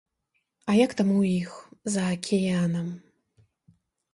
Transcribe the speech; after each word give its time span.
А 0.71 0.77
як 0.85 0.91
там 1.01 1.11
у 1.17 1.17
іх, 1.33 1.51
за 1.97 2.07
акіянам? 2.15 2.87